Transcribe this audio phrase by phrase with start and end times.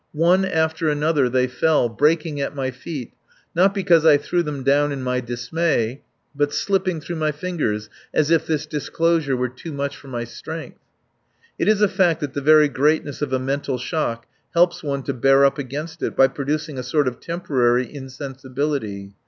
[0.13, 3.13] One after another they fell, breaking at my feet,
[3.53, 6.01] not because I threw them down in my dismay,
[6.33, 10.79] but slipping through my fingers as if this disclosure were too much for my strength.
[11.59, 14.25] It is a fact that the very greatness of a mental shock
[14.55, 19.13] helps one to bear up against it by producing a sort of temporary insensibility.